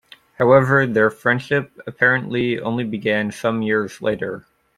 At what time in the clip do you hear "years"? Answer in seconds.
3.61-4.01